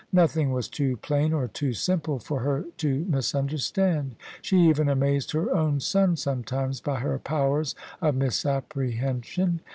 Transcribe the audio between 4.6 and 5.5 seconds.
even amazed